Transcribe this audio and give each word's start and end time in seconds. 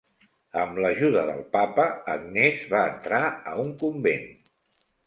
Amb 0.61 0.79
l'ajuda 0.85 1.25
del 1.27 1.43
papa, 1.57 1.85
Agnès 2.15 2.67
va 2.73 2.83
entrar 2.95 3.25
a 3.31 3.57
un 3.67 3.73
convent. 3.85 4.27